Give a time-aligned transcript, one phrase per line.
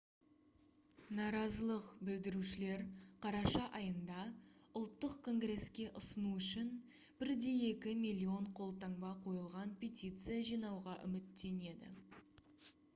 [1.17, 2.79] наразылық білдірушілер
[3.25, 4.23] қараша айында
[4.81, 6.73] ұлттық конгреске ұсыну үшін
[7.27, 11.93] 1,2 миллион қолтаңба қойылған петиция жинауға үміттенеді